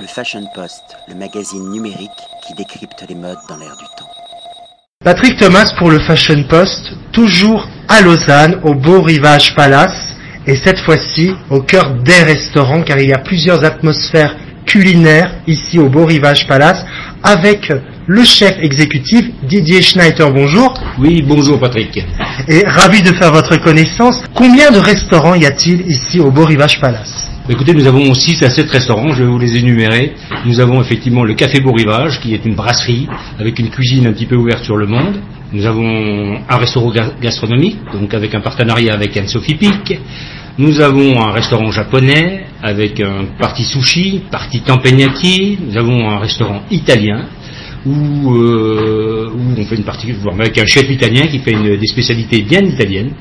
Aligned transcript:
Le 0.00 0.06
Fashion 0.06 0.44
Post, 0.54 0.96
le 1.08 1.16
magazine 1.16 1.72
numérique 1.72 2.10
qui 2.46 2.54
décrypte 2.54 3.04
les 3.08 3.16
modes 3.16 3.38
dans 3.48 3.56
l'air 3.56 3.76
du 3.76 3.84
temps. 3.96 4.08
Patrick 5.04 5.36
Thomas 5.38 5.72
pour 5.76 5.90
le 5.90 5.98
Fashion 5.98 6.44
Post, 6.48 6.92
toujours 7.10 7.66
à 7.88 8.00
Lausanne, 8.00 8.60
au 8.62 8.74
Beau 8.74 9.02
Rivage 9.02 9.56
Palace, 9.56 10.16
et 10.46 10.54
cette 10.54 10.78
fois-ci 10.78 11.32
au 11.50 11.62
cœur 11.62 11.94
des 12.04 12.22
restaurants, 12.22 12.82
car 12.82 12.98
il 12.98 13.08
y 13.08 13.12
a 13.12 13.18
plusieurs 13.18 13.64
atmosphères 13.64 14.36
culinaires 14.66 15.34
ici 15.48 15.80
au 15.80 15.88
Beau 15.88 16.04
Rivage 16.04 16.46
Palace, 16.46 16.84
avec 17.24 17.72
le 18.06 18.24
chef 18.24 18.56
exécutif 18.60 19.24
Didier 19.42 19.82
Schneider. 19.82 20.30
Bonjour. 20.30 20.80
Oui, 20.98 21.22
bonjour 21.22 21.58
Patrick. 21.58 21.98
Et 22.46 22.64
ravi 22.68 23.02
de 23.02 23.12
faire 23.14 23.32
votre 23.32 23.56
connaissance. 23.56 24.22
Combien 24.32 24.70
de 24.70 24.78
restaurants 24.78 25.34
y 25.34 25.44
a-t-il 25.44 25.80
ici 25.90 26.20
au 26.20 26.30
Beau 26.30 26.44
Rivage 26.44 26.80
Palace? 26.80 27.27
Écoutez, 27.50 27.72
nous 27.72 27.86
avons 27.86 28.12
6 28.12 28.42
à 28.42 28.50
7 28.50 28.70
restaurants, 28.70 29.14
je 29.14 29.22
vais 29.22 29.30
vous 29.30 29.38
les 29.38 29.56
énumérer. 29.56 30.12
Nous 30.44 30.60
avons 30.60 30.82
effectivement 30.82 31.24
le 31.24 31.32
Café 31.32 31.60
Beau 31.60 31.72
Rivage, 31.72 32.20
qui 32.20 32.34
est 32.34 32.44
une 32.44 32.54
brasserie 32.54 33.08
avec 33.38 33.58
une 33.58 33.70
cuisine 33.70 34.06
un 34.06 34.12
petit 34.12 34.26
peu 34.26 34.36
ouverte 34.36 34.64
sur 34.64 34.76
le 34.76 34.86
monde. 34.86 35.22
Nous 35.54 35.64
avons 35.64 36.40
un 36.46 36.56
restaurant 36.58 36.92
gastronomique, 37.22 37.78
donc 37.90 38.12
avec 38.12 38.34
un 38.34 38.40
partenariat 38.40 38.92
avec 38.92 39.16
Anne-Sophie 39.16 39.54
Pic. 39.54 39.98
Nous 40.58 40.82
avons 40.82 41.22
un 41.22 41.32
restaurant 41.32 41.70
japonais 41.70 42.44
avec 42.62 43.00
un 43.00 43.24
parti 43.40 43.64
sushi, 43.64 44.24
parti 44.30 44.60
teppanyaki. 44.60 45.58
Nous 45.68 45.78
avons 45.78 46.06
un 46.06 46.18
restaurant 46.18 46.64
italien 46.70 47.28
où, 47.86 48.34
euh, 48.34 49.30
où 49.32 49.58
on 49.58 49.64
fait 49.64 49.76
une 49.76 49.84
partie 49.84 50.12
avec 50.38 50.58
un 50.58 50.66
chef 50.66 50.90
italien 50.90 51.26
qui 51.26 51.38
fait 51.38 51.54
des 51.54 51.86
spécialités 51.86 52.42
bien 52.42 52.60
italiennes 52.60 53.12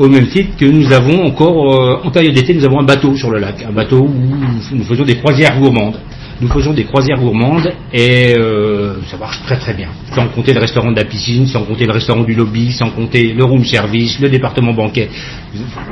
au 0.00 0.08
même 0.08 0.26
titre 0.28 0.56
que 0.56 0.64
nous 0.64 0.90
avons 0.92 1.26
encore, 1.26 1.74
euh, 1.78 2.00
en 2.02 2.10
période 2.10 2.34
d'été, 2.34 2.54
nous 2.54 2.64
avons 2.64 2.80
un 2.80 2.84
bateau 2.84 3.14
sur 3.14 3.30
le 3.30 3.38
lac, 3.38 3.62
un 3.68 3.72
bateau 3.72 3.98
où 3.98 4.74
nous 4.74 4.84
faisons 4.84 5.04
des 5.04 5.16
croisières 5.16 5.58
gourmandes. 5.58 5.96
Nous 6.40 6.48
faisons 6.48 6.72
des 6.72 6.84
croisières 6.84 7.18
gourmandes 7.18 7.70
et 7.92 8.32
euh, 8.34 8.94
ça 9.10 9.18
marche 9.18 9.42
très 9.42 9.58
très 9.58 9.74
bien. 9.74 9.88
Sans 10.14 10.26
compter 10.28 10.54
le 10.54 10.60
restaurant 10.60 10.90
de 10.90 10.96
la 10.96 11.04
piscine, 11.04 11.46
sans 11.46 11.64
compter 11.64 11.84
le 11.84 11.92
restaurant 11.92 12.22
du 12.22 12.32
lobby, 12.32 12.72
sans 12.72 12.88
compter 12.88 13.34
le 13.34 13.44
room 13.44 13.62
service, 13.62 14.18
le 14.20 14.30
département 14.30 14.72
banquet. 14.72 15.10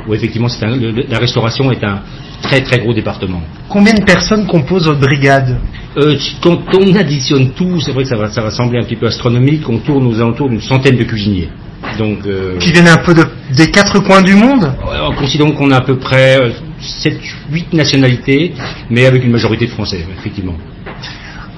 Où 0.07 0.13
effectivement, 0.15 0.47
un, 0.63 0.75
le, 0.75 1.05
la 1.07 1.19
restauration 1.19 1.71
est 1.71 1.83
un 1.83 1.99
très 2.41 2.61
très 2.61 2.79
gros 2.79 2.95
département. 2.95 3.43
Combien 3.69 3.93
de 3.93 4.03
personnes 4.03 4.47
composent 4.47 4.87
votre 4.87 5.01
brigade? 5.01 5.59
Euh, 5.97 6.17
Quand 6.41 6.57
on 6.73 6.95
additionne 6.95 7.51
tout, 7.51 7.79
c'est 7.79 7.91
vrai 7.91 8.01
que 8.01 8.09
ça 8.09 8.17
va, 8.17 8.29
ça 8.29 8.41
va 8.41 8.49
sembler 8.49 8.79
un 8.79 8.83
petit 8.85 8.95
peu 8.95 9.05
astronomique, 9.05 9.69
on 9.69 9.77
tourne 9.77 10.07
aux 10.07 10.15
alentours 10.15 10.49
d'une 10.49 10.61
centaine 10.61 10.97
de 10.97 11.03
cuisiniers. 11.03 11.49
Donc, 11.99 12.19
euh, 12.25 12.57
qui 12.59 12.71
viennent 12.71 12.87
un 12.87 12.97
peu 12.97 13.13
de, 13.13 13.25
des 13.57 13.69
quatre 13.71 13.99
coins 13.99 14.21
du 14.21 14.33
monde 14.33 14.71
En 15.05 15.13
considérant 15.13 15.51
qu'on 15.51 15.69
a 15.69 15.77
à 15.77 15.81
peu 15.81 15.97
près 15.97 16.39
7, 16.79 17.19
8 17.51 17.73
nationalités, 17.73 18.53
mais 18.89 19.05
avec 19.05 19.25
une 19.25 19.31
majorité 19.31 19.65
de 19.65 19.71
Français, 19.71 20.05
effectivement. 20.17 20.55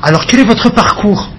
Alors 0.01 0.25
quel 0.25 0.39
est 0.39 0.45
votre 0.45 0.69
parcours 0.69 1.29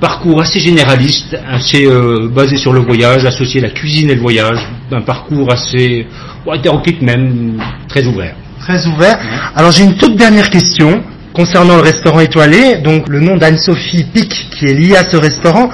Parcours 0.00 0.40
assez 0.40 0.60
généraliste, 0.60 1.36
assez 1.46 1.84
euh, 1.84 2.30
basé 2.34 2.56
sur 2.56 2.72
le 2.72 2.80
voyage, 2.80 3.26
associé 3.26 3.60
la 3.60 3.68
cuisine 3.68 4.08
et 4.08 4.14
le 4.14 4.22
voyage, 4.22 4.66
un 4.90 5.02
parcours 5.02 5.52
assez 5.52 6.06
ouais, 6.46 6.56
hétéroclite 6.56 7.02
même, 7.02 7.62
très 7.86 8.06
ouvert. 8.06 8.34
Très 8.60 8.86
ouvert. 8.86 9.18
Alors 9.54 9.72
j'ai 9.72 9.84
une 9.84 9.96
toute 9.96 10.16
dernière 10.16 10.48
question 10.48 11.02
concernant 11.34 11.76
le 11.76 11.82
restaurant 11.82 12.20
étoilé, 12.20 12.78
donc 12.78 13.08
le 13.08 13.20
nom 13.20 13.36
d'Anne-Sophie 13.36 14.04
Pic 14.04 14.48
qui 14.52 14.66
est 14.66 14.74
lié 14.74 14.96
à 14.96 15.08
ce 15.08 15.18
restaurant. 15.18 15.68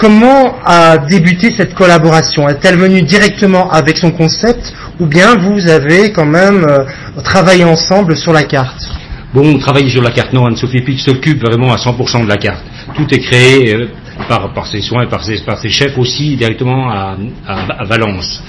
Comment 0.00 0.56
a 0.64 0.96
débuté 0.96 1.52
cette 1.54 1.74
collaboration? 1.74 2.48
Est-elle 2.48 2.76
venue 2.76 3.02
directement 3.02 3.70
avec 3.70 3.98
son 3.98 4.10
concept 4.10 4.72
ou 4.98 5.04
bien 5.04 5.36
vous 5.36 5.68
avez 5.68 6.10
quand 6.10 6.24
même 6.24 6.64
euh, 6.66 6.84
travaillé 7.22 7.64
ensemble 7.64 8.16
sur 8.16 8.32
la 8.32 8.44
carte? 8.44 8.88
Bon, 9.34 9.58
travailler 9.58 9.90
sur 9.90 10.02
la 10.02 10.10
carte, 10.10 10.32
non, 10.32 10.46
Anne-Sophie 10.46 10.80
Pic 10.80 11.00
s'occupe 11.00 11.42
vraiment 11.42 11.70
à 11.70 11.76
100% 11.76 12.24
de 12.24 12.28
la 12.28 12.38
carte. 12.38 12.64
Tout 12.96 13.12
est 13.12 13.18
créé 13.18 13.74
euh, 13.74 13.88
par, 14.26 14.66
ses 14.66 14.80
soins, 14.80 15.06
ses, 15.20 15.44
par 15.44 15.58
ses 15.58 15.68
chefs 15.68 15.98
aussi 15.98 16.34
directement 16.34 16.90
à 16.90 17.84
Valence. 17.84 18.42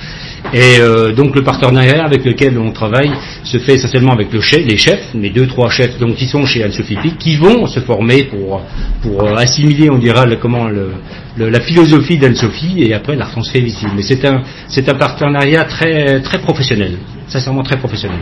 Et 0.53 0.79
euh, 0.79 1.13
donc 1.13 1.35
le 1.35 1.44
partenariat 1.44 2.03
avec 2.03 2.25
lequel 2.25 2.57
on 2.57 2.72
travaille 2.72 3.12
se 3.44 3.57
fait 3.57 3.75
essentiellement 3.75 4.13
avec 4.13 4.31
le 4.34 4.41
chef, 4.41 4.66
les 4.66 4.78
chefs, 4.78 5.07
les 5.13 5.29
deux 5.29 5.47
trois 5.47 5.69
chefs 5.69 5.97
donc 5.97 6.16
qui 6.16 6.28
sont 6.28 6.45
chez 6.45 6.63
Anne-Sophie 6.63 6.97
qui 7.17 7.38
vont 7.38 7.67
se 7.67 7.79
former 7.79 8.23
pour 8.25 8.62
pour 9.01 9.38
assimiler, 9.38 9.89
on 9.89 9.97
dira 9.97 10.25
le, 10.25 10.35
comment 10.35 10.67
le, 10.67 10.91
le, 11.38 11.50
la 11.50 11.62
philosophie 11.62 12.17
d'Anne-Sophie 12.17 12.84
et 12.84 12.94
après 12.94 13.16
la 13.16 13.25
transférer 13.25 13.66
ici. 13.66 13.85
Mais 13.95 14.01
c'est 14.01 14.23
un 14.25 14.41
c'est 14.67 14.88
un 14.89 14.95
partenariat 14.95 15.63
très 15.66 16.19
très 16.22 16.39
professionnel, 16.39 16.97
sincèrement 17.28 17.63
très 17.63 17.78
professionnel. 17.78 18.19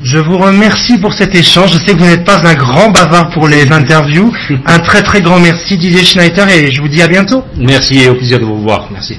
Je 0.00 0.18
vous 0.18 0.38
remercie 0.38 0.98
pour 0.98 1.12
cet 1.12 1.34
échange. 1.34 1.72
Je 1.72 1.78
sais 1.78 1.92
que 1.92 1.98
vous 1.98 2.06
n'êtes 2.06 2.24
pas 2.24 2.40
un 2.46 2.54
grand 2.54 2.90
bavard 2.90 3.30
pour 3.30 3.48
les 3.48 3.70
interviews. 3.72 4.32
un 4.64 4.78
très 4.78 5.02
très 5.02 5.20
grand 5.20 5.40
merci 5.40 5.76
Didier 5.76 6.04
Schneider 6.04 6.48
et 6.48 6.70
je 6.70 6.80
vous 6.80 6.88
dis 6.88 7.02
à 7.02 7.08
bientôt. 7.08 7.42
Merci 7.56 7.98
et 8.00 8.08
au 8.08 8.14
plaisir 8.14 8.38
de 8.38 8.44
vous 8.44 8.62
voir. 8.62 8.88
Merci. 8.92 9.18